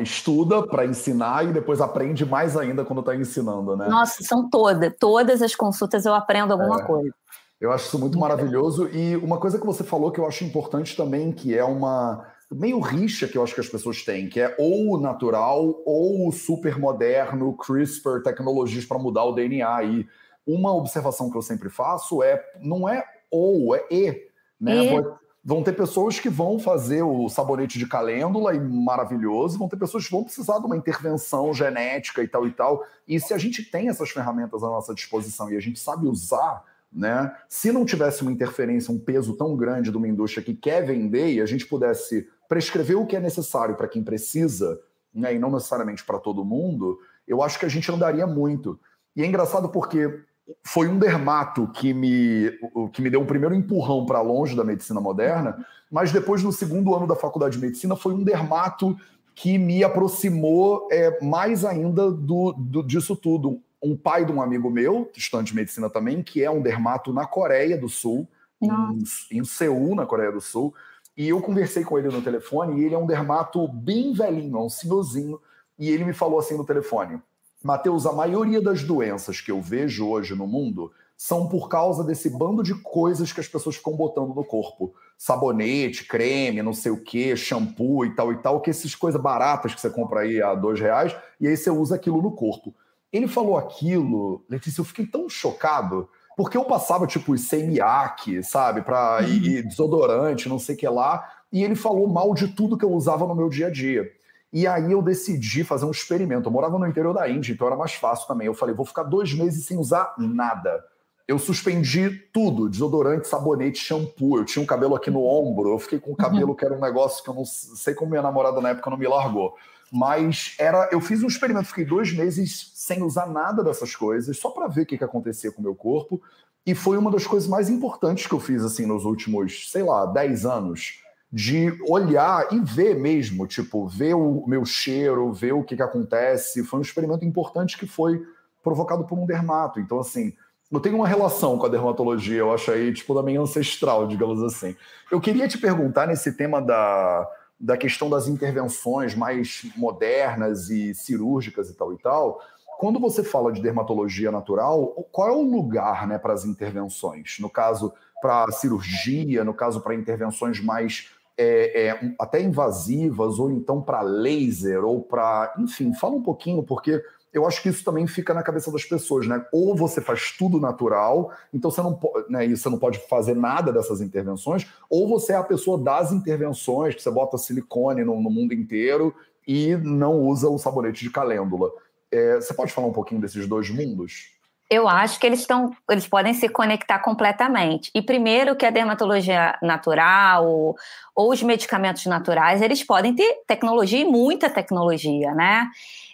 [0.01, 3.89] estuda para ensinar e depois aprende mais ainda quando está ensinando, né?
[3.89, 7.15] Nossa, são todas, todas as consultas eu aprendo alguma é, coisa.
[7.59, 8.89] Eu acho isso muito maravilhoso.
[8.93, 12.79] E uma coisa que você falou que eu acho importante também, que é uma meio
[12.79, 16.33] rixa que eu acho que as pessoas têm, que é ou o natural ou o
[16.33, 19.85] super moderno, CRISPR, tecnologias para mudar o DNA.
[19.85, 20.07] E
[20.47, 24.29] uma observação que eu sempre faço é não é ou, é e.
[24.61, 24.85] Né?
[24.85, 25.25] E...
[25.47, 30.07] Vão ter pessoas que vão fazer o sabonete de calêndula e maravilhoso, vão ter pessoas
[30.07, 32.83] que vão precisar de uma intervenção genética e tal e tal.
[33.07, 36.65] E se a gente tem essas ferramentas à nossa disposição e a gente sabe usar,
[36.91, 37.31] né?
[37.47, 41.35] Se não tivesse uma interferência, um peso tão grande de uma indústria que quer vender
[41.35, 44.81] e a gente pudesse prescrever o que é necessário para quem precisa,
[45.13, 48.79] né, e não necessariamente para todo mundo, eu acho que a gente andaria muito.
[49.15, 50.21] E é engraçado porque
[50.63, 52.51] foi um dermato que me,
[52.93, 56.95] que me deu o primeiro empurrão para longe da medicina moderna, mas depois, no segundo
[56.95, 58.97] ano da faculdade de medicina, foi um dermato
[59.35, 63.61] que me aproximou é, mais ainda do, do, disso tudo.
[63.83, 67.27] Um pai de um amigo meu, estudante de medicina também, que é um dermato na
[67.27, 68.27] Coreia do Sul,
[68.61, 70.75] em, em Seul, na Coreia do Sul,
[71.17, 74.61] e eu conversei com ele no telefone, e ele é um dermato bem velhinho, é
[74.61, 75.41] um senhorzinho,
[75.79, 77.21] e ele me falou assim no telefone:
[77.65, 82.29] Mateus, a maioria das doenças que eu vejo hoje no mundo são por causa desse
[82.29, 84.93] bando de coisas que as pessoas ficam botando no corpo.
[85.17, 89.75] Sabonete, creme, não sei o que, shampoo e tal e tal, que essas coisas baratas
[89.75, 92.75] que você compra aí a dois reais, e aí você usa aquilo no corpo.
[93.11, 99.21] Ele falou aquilo, Letícia, eu fiquei tão chocado, porque eu passava, tipo, semiac, sabe, para
[99.23, 99.29] uhum.
[99.29, 102.93] ir desodorante, não sei o que lá, e ele falou mal de tudo que eu
[102.93, 104.07] usava no meu dia a dia.
[104.55, 106.47] E aí eu decidi fazer um experimento.
[106.47, 108.47] Eu morava no interior da Índia, então era mais fácil também.
[108.47, 110.85] Eu falei, vou ficar dois meses sem usar nada.
[111.27, 114.39] Eu suspendi tudo: desodorante, sabonete, shampoo.
[114.39, 116.55] Eu tinha um cabelo aqui no ombro, eu fiquei com o cabelo uhum.
[116.55, 119.09] que era um negócio que eu não sei como minha namorada na época não me
[119.09, 119.57] largou.
[119.91, 124.51] Mas era, eu fiz um experimento, fiquei dois meses sem usar nada dessas coisas, só
[124.51, 126.23] para ver o que, que acontecia com o meu corpo.
[126.65, 130.07] E foi uma das coisas mais importantes que eu fiz assim nos últimos, sei lá,
[130.07, 131.04] 10 anos
[131.35, 136.63] de olhar e ver mesmo, tipo, ver o meu cheiro, ver o que, que acontece.
[136.63, 138.23] Foi um experimento importante que foi
[138.63, 139.81] provocado por um dermato.
[139.81, 140.33] Então, assim,
[140.71, 144.41] eu tenho uma relação com a dermatologia, eu acho aí, tipo, da minha ancestral, digamos
[144.45, 144.77] assim.
[145.11, 151.69] Eu queria te perguntar nesse tema da, da questão das intervenções mais modernas e cirúrgicas
[151.69, 152.41] e tal e tal.
[152.79, 157.39] Quando você fala de dermatologia natural, qual é o lugar né, para as intervenções?
[157.41, 157.93] No caso,
[158.23, 164.85] para cirurgia, no caso, para intervenções mais é, é, até invasivas, ou então para laser,
[164.85, 165.55] ou para.
[165.59, 169.27] Enfim, fala um pouquinho, porque eu acho que isso também fica na cabeça das pessoas,
[169.27, 169.45] né?
[169.53, 174.01] Ou você faz tudo natural, então você não, né, você não pode fazer nada dessas
[174.01, 178.55] intervenções, ou você é a pessoa das intervenções, que você bota silicone no, no mundo
[178.55, 179.13] inteiro
[179.47, 181.71] e não usa o sabonete de calêndula.
[182.11, 184.34] É, você pode falar um pouquinho desses dois mundos?
[184.71, 187.91] Eu acho que eles estão, eles podem se conectar completamente.
[187.95, 190.77] E primeiro que a dermatologia natural ou,
[191.15, 195.69] ou os medicamentos naturais, eles podem ter tecnologia e muita tecnologia, né?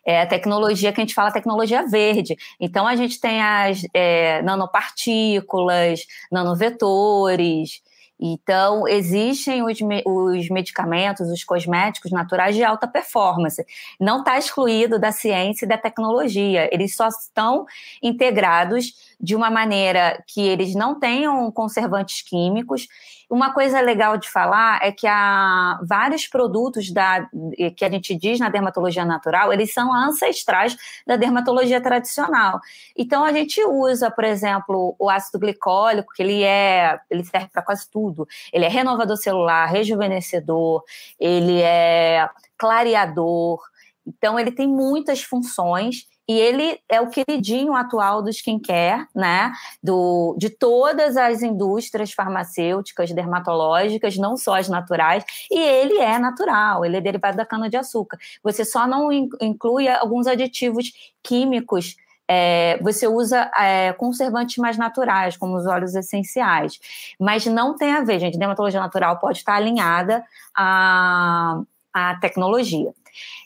[0.04, 2.36] É tecnologia que a gente fala tecnologia verde.
[2.58, 6.00] Então a gente tem as é, nanopartículas,
[6.32, 7.80] nanovetores,
[8.20, 13.64] então, existem os, os, medicamentos, os cosméticos naturais de alta performance.
[13.98, 16.68] Não está excluído da ciência e da tecnologia.
[16.70, 17.64] Eles só estão
[18.02, 22.88] integrados de uma maneira que eles não tenham conservantes químicos.
[23.28, 27.28] Uma coisa legal de falar é que há vários produtos da,
[27.76, 32.60] que a gente diz na dermatologia natural, eles são ancestrais da dermatologia tradicional.
[32.96, 37.62] Então a gente usa, por exemplo, o ácido glicólico, que ele é, ele serve para
[37.62, 38.26] quase tudo.
[38.52, 40.82] Ele é renovador celular, rejuvenescedor,
[41.18, 42.28] ele é
[42.58, 43.60] clareador.
[44.06, 49.52] Então ele tem muitas funções e ele é o queridinho atual do skincare, né?
[49.82, 56.84] Do, de todas as indústrias farmacêuticas, dermatológicas, não só as naturais, e ele é natural,
[56.84, 58.16] ele é derivado da cana-de-açúcar.
[58.44, 61.96] Você só não inclui alguns aditivos químicos
[62.32, 66.78] é, você usa é, conservantes mais naturais, como os óleos essenciais.
[67.18, 68.38] Mas não tem a ver, gente.
[68.38, 71.60] Dermatologia natural pode estar alinhada à,
[71.92, 72.94] à tecnologia.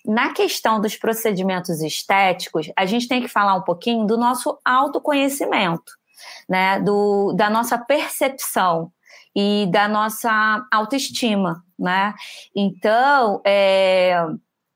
[0.04, 5.92] Na questão dos procedimentos estéticos, a gente tem que falar um pouquinho do nosso autoconhecimento,
[6.48, 6.80] né?
[6.80, 8.90] do, da nossa percepção
[9.34, 11.64] e da nossa autoestima.
[11.78, 12.14] Né?
[12.54, 14.24] Então, é,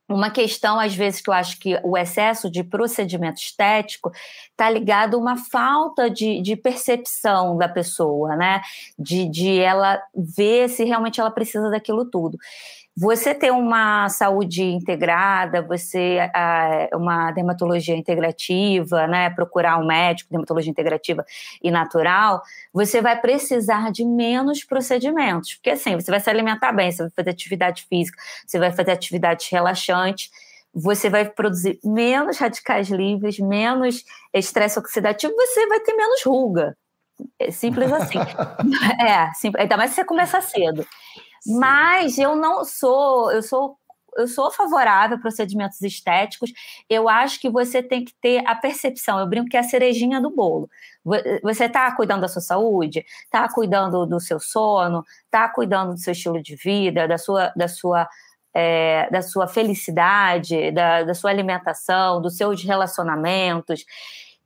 [0.08, 4.10] uma questão, às vezes, que eu acho que o excesso de procedimento estético
[4.50, 8.62] está ligado a uma falta de, de, percepção da pessoa, né?
[8.98, 12.38] De, de ela ver se realmente ela precisa daquilo tudo
[13.00, 16.18] você ter uma saúde integrada, você
[16.92, 21.24] uma dermatologia integrativa, né, procurar um médico, dermatologia integrativa
[21.62, 26.90] e natural, você vai precisar de menos procedimentos, porque assim, você vai se alimentar bem,
[26.90, 30.28] você vai fazer atividade física, você vai fazer atividades relaxantes,
[30.74, 34.02] você vai produzir menos radicais livres, menos
[34.34, 36.76] estresse oxidativo, você vai ter menos ruga.
[37.38, 38.18] É simples assim.
[39.00, 40.84] é, simples, ainda mais se você começar cedo.
[41.48, 43.78] Mas eu não sou, eu sou
[44.16, 46.52] eu sou favorável a procedimentos estéticos.
[46.90, 49.20] Eu acho que você tem que ter a percepção.
[49.20, 50.68] Eu brinco que é a cerejinha do bolo.
[51.42, 56.12] Você está cuidando da sua saúde, está cuidando do seu sono, está cuidando do seu
[56.12, 58.08] estilo de vida, da sua, da sua,
[58.52, 63.84] é, da sua felicidade, da, da sua alimentação, dos seus relacionamentos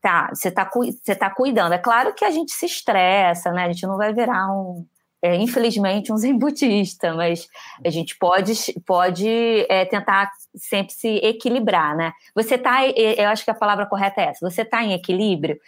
[0.02, 1.72] tá, você está você tá cuidando.
[1.72, 3.64] É claro que a gente se estressa, né?
[3.64, 4.84] A gente não vai virar um,
[5.22, 6.36] é, infelizmente, um zen
[7.16, 7.48] mas
[7.84, 8.52] a gente pode,
[8.84, 9.28] pode
[9.68, 12.12] é, tentar sempre se equilibrar, né?
[12.34, 15.58] Você está, eu acho que a palavra correta é essa, você está em equilíbrio,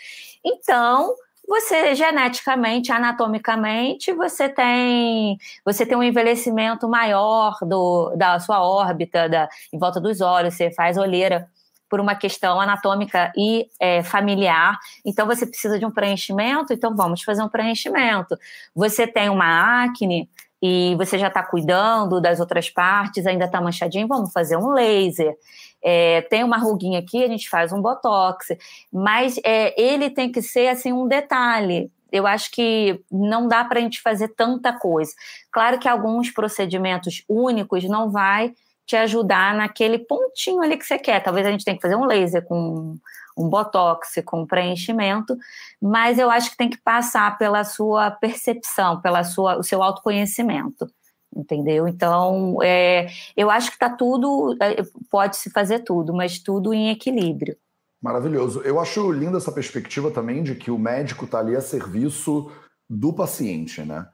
[0.44, 1.14] então
[1.46, 9.48] você geneticamente, anatomicamente, você tem você tem um envelhecimento maior do, da sua órbita, da,
[9.72, 11.48] em volta dos olhos, você faz olheira
[11.94, 14.76] por uma questão anatômica e é, familiar.
[15.06, 18.36] Então, você precisa de um preenchimento, então vamos fazer um preenchimento.
[18.74, 20.28] Você tem uma acne
[20.60, 25.36] e você já está cuidando das outras partes, ainda está manchadinho, vamos fazer um laser.
[25.80, 28.48] É, tem uma ruguinha aqui, a gente faz um botox,
[28.92, 31.92] mas é, ele tem que ser assim um detalhe.
[32.10, 35.12] Eu acho que não dá para a gente fazer tanta coisa.
[35.52, 38.52] Claro que alguns procedimentos únicos não vai
[38.86, 41.22] te ajudar naquele pontinho ali que você quer.
[41.22, 42.96] Talvez a gente tenha que fazer um laser com
[43.36, 45.36] um botox, com preenchimento,
[45.80, 50.86] mas eu acho que tem que passar pela sua percepção, pela sua, o seu autoconhecimento,
[51.34, 51.88] entendeu?
[51.88, 56.90] Então, é, eu acho que está tudo, é, pode se fazer tudo, mas tudo em
[56.90, 57.56] equilíbrio.
[58.00, 58.60] Maravilhoso.
[58.60, 62.52] Eu acho linda essa perspectiva também de que o médico está ali a serviço
[62.88, 64.06] do paciente, né?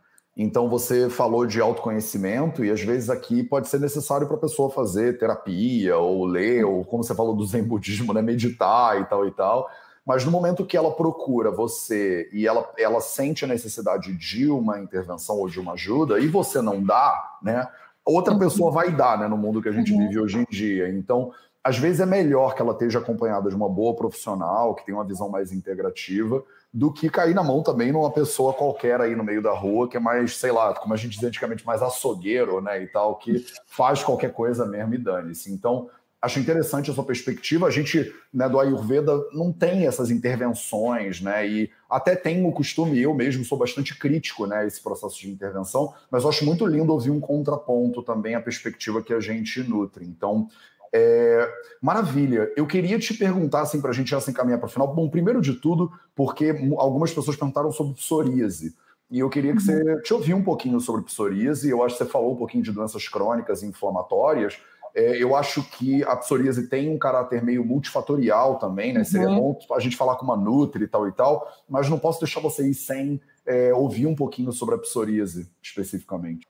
[0.42, 4.70] Então você falou de autoconhecimento e às vezes aqui pode ser necessário para a pessoa
[4.70, 9.28] fazer terapia ou ler ou como você falou do zen budismo, né, meditar e tal
[9.28, 9.68] e tal.
[10.02, 14.80] Mas no momento que ela procura você e ela, ela sente a necessidade de uma
[14.80, 17.68] intervenção ou de uma ajuda e você não dá, né?
[18.02, 18.38] Outra uhum.
[18.38, 19.98] pessoa vai dar, né, no mundo que a gente uhum.
[19.98, 20.88] vive hoje em dia.
[20.88, 24.96] Então, às vezes é melhor que ela esteja acompanhada de uma boa profissional, que tenha
[24.96, 29.24] uma visão mais integrativa, do que cair na mão também numa pessoa qualquer aí no
[29.24, 32.60] meio da rua, que é mais, sei lá, como a gente dizia antigamente, mais açougueiro,
[32.60, 35.52] né, e tal, que faz qualquer coisa mesmo e dane-se.
[35.52, 35.90] Então,
[36.22, 37.66] acho interessante a sua perspectiva.
[37.66, 43.00] A gente, né, do Ayurveda não tem essas intervenções, né, e até tem o costume,
[43.00, 47.10] eu mesmo sou bastante crítico, né, esse processo de intervenção, mas acho muito lindo ouvir
[47.10, 50.04] um contraponto também à perspectiva que a gente nutre.
[50.04, 50.46] Então,
[50.92, 51.48] é,
[51.80, 52.52] maravilha.
[52.56, 54.92] Eu queria te perguntar, assim, para a gente já se encaminhar para o final.
[54.92, 58.74] Bom, primeiro de tudo, porque algumas pessoas perguntaram sobre psoríase.
[59.10, 60.02] E eu queria que você uhum.
[60.02, 61.68] te ouvir um pouquinho sobre psoríase.
[61.68, 64.58] Eu acho que você falou um pouquinho de doenças crônicas e inflamatórias.
[64.94, 69.00] É, eu acho que a psoríase tem um caráter meio multifatorial também, né?
[69.00, 69.04] Uhum.
[69.04, 72.20] Seria bom a gente falar com uma Nutri e tal e tal, mas não posso
[72.20, 76.46] deixar você ir sem é, ouvir um pouquinho sobre a psoríase especificamente.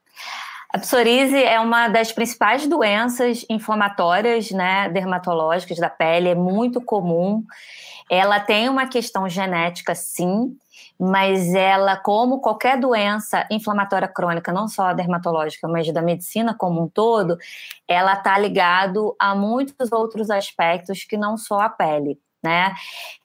[0.73, 7.45] A psoríase é uma das principais doenças inflamatórias, né, dermatológicas da pele, é muito comum.
[8.09, 10.57] Ela tem uma questão genética, sim,
[10.99, 16.83] mas ela, como qualquer doença inflamatória crônica, não só a dermatológica, mas da medicina como
[16.83, 17.37] um todo,
[17.89, 22.73] ela está ligado a muitos outros aspectos que não só a pele, né?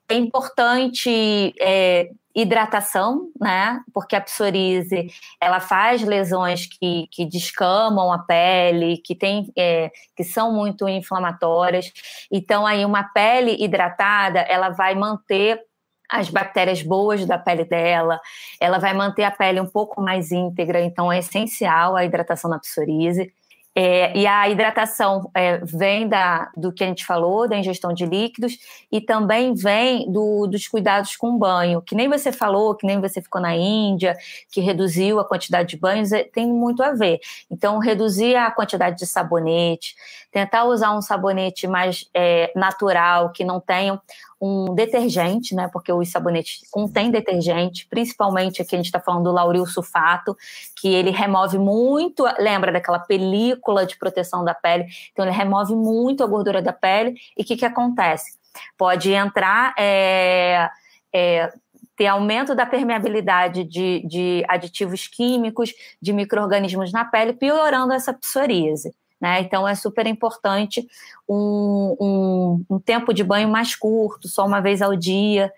[0.09, 3.81] É importante é, hidratação, né?
[3.93, 5.07] Porque a psoríase
[5.39, 11.91] ela faz lesões que, que descamam a pele, que tem, é, que são muito inflamatórias.
[12.29, 15.61] Então aí uma pele hidratada ela vai manter
[16.09, 18.19] as bactérias boas da pele dela,
[18.59, 22.59] ela vai manter a pele um pouco mais íntegra, então é essencial a hidratação na
[22.59, 23.33] psoríase.
[23.77, 28.05] É, e a hidratação é, vem da, do que a gente falou, da ingestão de
[28.05, 28.57] líquidos,
[28.89, 33.21] e também vem do, dos cuidados com banho, que nem você falou, que nem você
[33.21, 34.15] ficou na Índia,
[34.49, 37.19] que reduziu a quantidade de banhos, é, tem muito a ver.
[37.51, 39.93] Então, reduzir a quantidade de sabonete,
[40.31, 43.99] tentar usar um sabonete mais é, natural, que não tenha
[44.41, 45.69] um detergente, né?
[45.71, 50.35] Porque os sabonetes contêm detergente, principalmente aqui a gente está falando do lauril sulfato,
[50.75, 54.85] que ele remove muito, lembra daquela película de proteção da pele?
[55.11, 57.15] Então ele remove muito a gordura da pele.
[57.37, 58.37] E o que, que acontece?
[58.77, 60.69] Pode entrar é,
[61.13, 61.51] é,
[61.95, 68.93] ter aumento da permeabilidade de, de aditivos químicos, de micro-organismos na pele, piorando essa psoríase.
[69.19, 69.41] Né?
[69.41, 70.87] Então, é super importante
[71.27, 75.51] um, um, um, tempo de banho mais curto, só uma vez ao dia.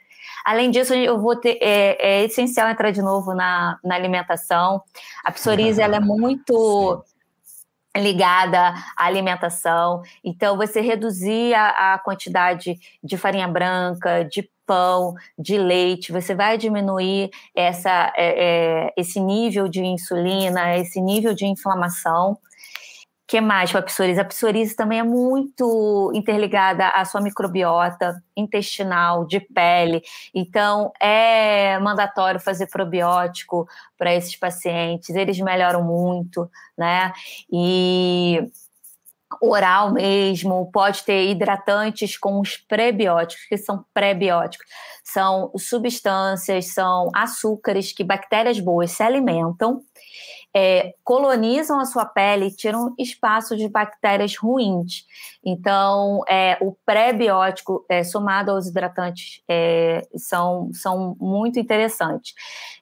[0.45, 4.81] Além disso, eu vou ter, é, é essencial entrar de novo na, na alimentação.
[5.23, 7.03] A psoríase ela é muito
[7.97, 10.01] ligada à alimentação.
[10.23, 16.57] Então, você reduzir a, a, quantidade de farinha branca, de pão, de leite, você vai
[16.57, 18.45] diminuir essa, é,
[18.87, 22.37] é, esse nível de insulina, esse nível de inflamação
[23.27, 24.21] que mais com a psoríase?
[24.21, 30.01] A psoríase também é muito interligada à sua microbiota intestinal, de pele.
[30.33, 33.67] Então, é mandatório fazer probiótico
[33.97, 35.09] para esses pacientes.
[35.13, 37.11] Eles melhoram muito, né?
[37.51, 38.49] E
[39.41, 44.65] oral mesmo, pode ter hidratantes com os prebióticos, que são prebióticos.
[45.03, 49.81] São substâncias, são açúcares que bactérias boas se alimentam
[50.59, 55.05] é, colonizam a sua pele e tiram espaço de bactérias ruins.
[55.45, 62.33] Então, é, o pré-biótico é, somado aos hidratantes é, são, são muito interessantes.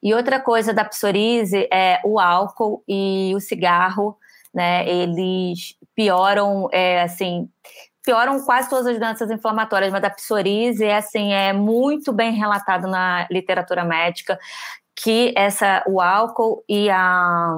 [0.02, 4.18] E outra coisa da psoríase é o álcool e o cigarro,
[4.54, 4.88] né?
[4.88, 7.50] Eles pioram, é, assim,
[8.06, 13.28] pioram quase todas as doenças inflamatórias, mas a psoríase assim é muito bem relatado na
[13.30, 14.40] literatura médica
[14.96, 17.58] que essa, o álcool e a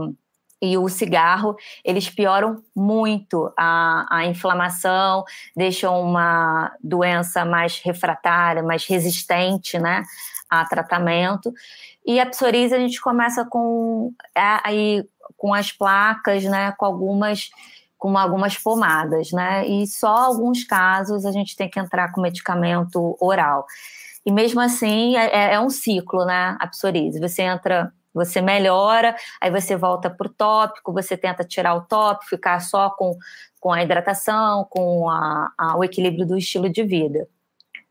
[0.59, 5.23] e o cigarro, eles pioram muito a, a inflamação,
[5.55, 10.03] deixam uma doença mais refratária, mais resistente, né,
[10.49, 11.53] a tratamento.
[12.05, 17.49] E a psoríase a gente começa com aí com as placas, né, com algumas
[17.97, 19.67] com algumas pomadas, né?
[19.67, 23.65] E só alguns casos a gente tem que entrar com medicamento oral.
[24.27, 26.57] E mesmo assim, é, é, é um ciclo, né?
[26.59, 27.17] A psoríase.
[27.17, 32.31] Você entra, você melhora, aí você volta para o tópico, você tenta tirar o tópico,
[32.31, 33.17] ficar só com,
[33.57, 37.25] com a hidratação, com a, a, o equilíbrio do estilo de vida.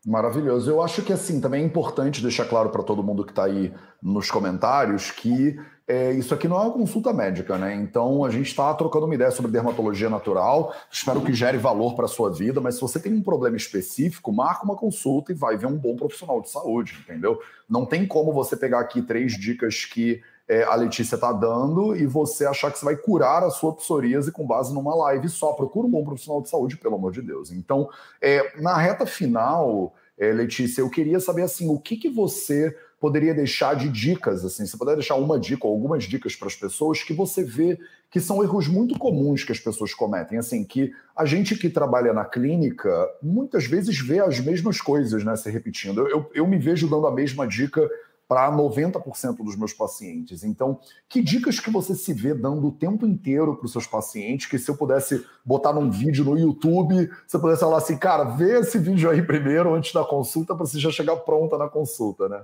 [0.06, 0.70] Maravilhoso.
[0.70, 3.74] Eu acho que assim também é importante deixar claro para todo mundo que está aí
[4.00, 7.74] nos comentários que é, isso aqui não é uma consulta médica, né?
[7.74, 10.72] Então a gente está trocando uma ideia sobre dermatologia natural.
[10.92, 14.32] Espero que gere valor para a sua vida, mas se você tem um problema específico,
[14.32, 17.40] marca uma consulta e vai ver um bom profissional de saúde, entendeu?
[17.68, 22.06] Não tem como você pegar aqui três dicas que é, a Letícia está dando e
[22.06, 25.52] você achar que você vai curar a sua psoríase com base numa live só.
[25.52, 27.50] Procura um bom profissional de saúde, pelo amor de Deus.
[27.50, 27.88] Então,
[28.20, 33.34] é, na reta final, é, Letícia, eu queria saber assim, o que, que você poderia
[33.34, 37.02] deixar de dicas, assim, você poderia deixar uma dica ou algumas dicas para as pessoas
[37.02, 37.78] que você vê
[38.10, 42.12] que são erros muito comuns que as pessoas cometem, assim, que a gente que trabalha
[42.14, 42.90] na clínica
[43.22, 46.00] muitas vezes vê as mesmas coisas, né, se repetindo.
[46.00, 47.86] Eu, eu, eu me vejo dando a mesma dica
[48.28, 50.42] para 90% dos meus pacientes.
[50.42, 54.46] Então, que dicas que você se vê dando o tempo inteiro para os seus pacientes,
[54.46, 58.58] que se eu pudesse botar num vídeo no YouTube, você pudesse falar assim, cara, vê
[58.58, 62.42] esse vídeo aí primeiro antes da consulta para você já chegar pronta na consulta, né?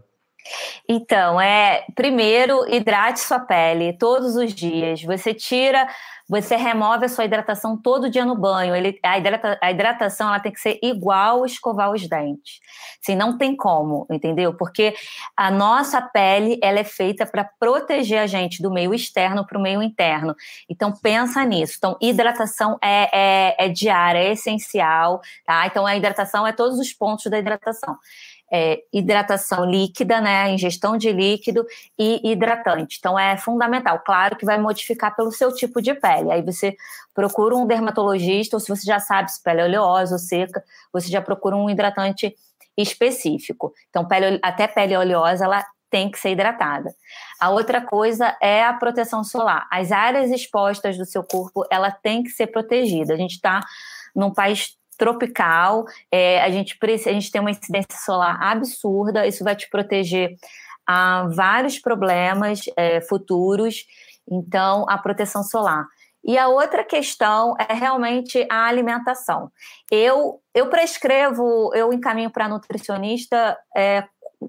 [0.88, 5.02] Então, é primeiro hidrate sua pele todos os dias.
[5.02, 5.88] Você tira,
[6.28, 8.74] você remove a sua hidratação todo dia no banho.
[8.74, 12.60] Ele, a, hidrata, a hidratação ela tem que ser igual escovar os dentes.
[13.00, 14.54] Assim, não tem como, entendeu?
[14.54, 14.94] Porque
[15.36, 19.62] a nossa pele ela é feita para proteger a gente do meio externo para o
[19.62, 20.34] meio interno.
[20.68, 21.74] Então pensa nisso.
[21.78, 25.66] Então hidratação é, é, é diária, é essencial, tá?
[25.66, 27.98] Então a hidratação é todos os pontos da hidratação
[28.52, 31.64] é, hidratação líquida, né, ingestão de líquido
[31.98, 32.98] e hidratante.
[32.98, 34.00] Então é fundamental.
[34.04, 36.30] Claro que vai modificar pelo seu tipo de pele.
[36.30, 36.76] Aí você
[37.14, 41.08] procura um dermatologista, ou se você já sabe se pele é oleosa ou seca, você
[41.08, 42.36] já procura um hidratante
[42.76, 43.72] específico.
[43.88, 46.94] Então, pele, até pele oleosa, ela tem que ser hidratada.
[47.38, 49.66] A outra coisa é a proteção solar.
[49.70, 53.12] As áreas expostas do seu corpo, ela tem que ser protegida.
[53.12, 53.60] A gente está
[54.14, 59.56] num país tropical, é, a, gente, a gente tem uma incidência solar absurda, isso vai
[59.56, 60.36] te proteger
[60.86, 63.86] a vários problemas é, futuros,
[64.30, 65.86] então a proteção solar.
[66.24, 69.50] E a outra questão é realmente a alimentação.
[69.90, 74.04] Eu, eu prescrevo, eu encaminho para nutricionista é,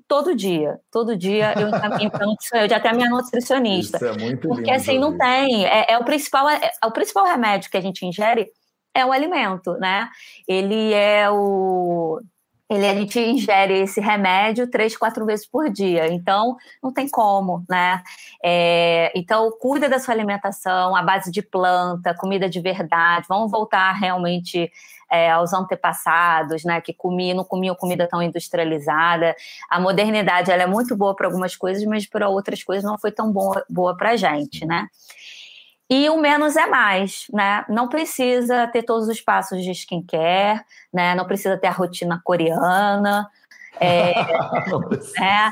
[0.08, 0.80] todo dia.
[0.92, 3.98] Todo dia eu encaminho para nutricionista, eu já tenho a minha nutricionista.
[3.98, 5.66] Isso é muito Porque assim, não tem.
[5.66, 8.52] É, é o, principal, é, é, o principal remédio que a gente ingere
[8.94, 10.10] é o alimento, né?
[10.48, 12.22] Ele é o
[12.70, 16.12] ele, a gente ingere esse remédio três, quatro vezes por dia.
[16.12, 18.02] Então, não tem como, né?
[18.44, 23.28] É, então, cuida da sua alimentação, a base de planta, comida de verdade.
[23.30, 24.72] Vamos voltar realmente
[25.12, 26.82] é, aos antepassados, né?
[26.82, 29.36] Que comiam, não comiam comida tão industrializada.
[29.70, 33.12] A modernidade, ela é muito boa para algumas coisas, mas para outras coisas não foi
[33.12, 34.88] tão boa, boa para a gente, né?
[35.90, 37.66] E o menos é mais, né?
[37.70, 40.62] Não precisa ter todos os passos de skincare,
[40.94, 41.14] né?
[41.16, 43.30] Não precisa ter a rotina coreana,
[43.80, 44.14] é,
[45.20, 45.52] né?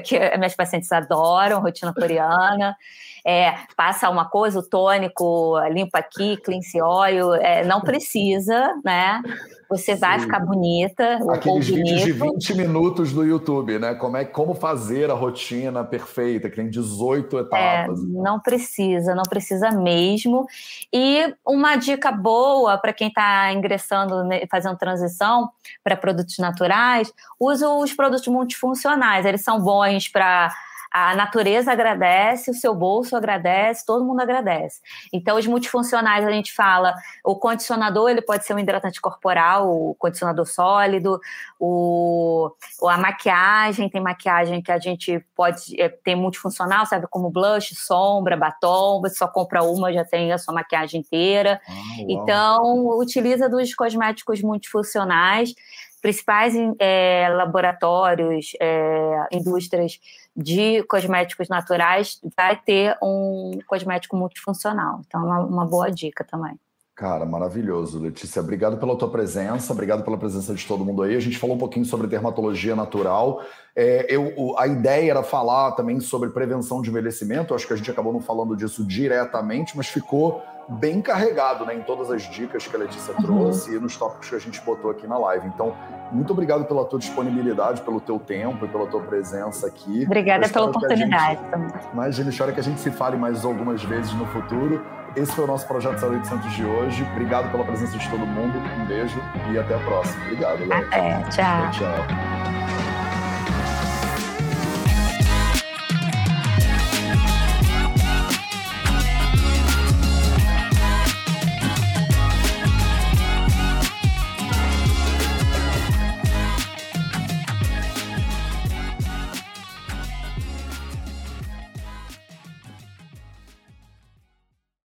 [0.04, 2.76] que minhas pacientes adoram rotina coreana.
[3.24, 9.20] É, passa uma coisa, o tônico, limpa aqui, cleanse oil, é, não precisa, né?
[9.68, 10.24] Você vai Sim.
[10.24, 11.18] ficar bonita.
[11.30, 13.94] Aqueles vídeos de 20 minutos do YouTube, né?
[13.94, 18.00] Como, é, como fazer a rotina perfeita, que tem 18 é, etapas.
[18.00, 20.46] É, não precisa, não precisa mesmo.
[20.92, 25.50] E uma dica boa para quem está ingressando, fazendo transição
[25.84, 29.26] para produtos naturais, usa os produtos multifuncionais.
[29.26, 30.50] Eles são bons para
[30.90, 34.80] a natureza agradece, o seu bolso agradece, todo mundo agradece.
[35.12, 39.94] Então, os multifuncionais, a gente fala, o condicionador, ele pode ser um hidratante corporal, o
[39.94, 41.20] condicionador sólido,
[41.58, 42.50] o,
[42.84, 48.36] a maquiagem, tem maquiagem que a gente pode, é, tem multifuncional, sabe, como blush, sombra,
[48.36, 51.60] batom, você só compra uma, já tem a sua maquiagem inteira.
[51.68, 51.72] Ah,
[52.08, 55.54] então, utiliza dos cosméticos multifuncionais,
[56.00, 59.98] principais é, laboratórios, é, indústrias
[60.38, 65.00] de cosméticos naturais, vai ter um cosmético multifuncional.
[65.04, 66.54] Então, é uma, boa dica também.
[66.94, 68.40] Cara, maravilhoso, Letícia.
[68.40, 71.16] Obrigado pela tua presença, obrigado pela presença de todo mundo aí.
[71.16, 73.42] A gente falou um pouquinho sobre dermatologia natural.
[73.74, 77.52] É, eu, a ideia era falar também sobre prevenção de envelhecimento.
[77.52, 81.82] acho que a gente acabou não falando disso diretamente, mas ficou bem carregado né, em
[81.82, 83.22] todas as dicas que a Letícia uhum.
[83.22, 85.46] trouxe e nos tópicos que a gente botou aqui na live.
[85.46, 85.74] Então,
[86.12, 90.04] muito obrigado pela tua disponibilidade, pelo teu tempo e pela tua presença aqui.
[90.04, 91.70] Obrigada pela oportunidade também.
[91.92, 94.84] Imagina, espero que a gente se fale mais algumas vezes no futuro.
[95.16, 97.02] Esse foi o nosso Projeto 0800 de hoje.
[97.12, 98.58] Obrigado pela presença de todo mundo.
[98.80, 99.18] Um beijo
[99.52, 100.22] e até a próxima.
[100.24, 101.22] Obrigado, Até.
[101.30, 101.70] Tchau.
[101.72, 102.37] tchau.